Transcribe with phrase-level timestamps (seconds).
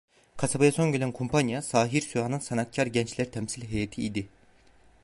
[0.37, 4.29] Kasabaya son gelen kumpanya, "Sahir Süha"nın "Sanatkar Gençler" temsil heyeti idi.